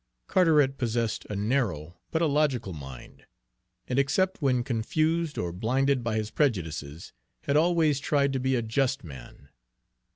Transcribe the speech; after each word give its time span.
Carteret 0.25 0.79
possessed 0.79 1.25
a 1.29 1.35
narrow, 1.35 1.95
but 2.09 2.23
a 2.23 2.25
logical 2.25 2.73
mind, 2.73 3.27
and 3.87 3.99
except 3.99 4.41
when 4.41 4.63
confused 4.63 5.37
or 5.37 5.53
blinded 5.53 6.03
by 6.03 6.15
his 6.15 6.31
prejudices, 6.31 7.13
had 7.43 7.55
always 7.55 7.99
tried 7.99 8.33
to 8.33 8.39
be 8.39 8.55
a 8.55 8.63
just 8.63 9.03
man. 9.03 9.49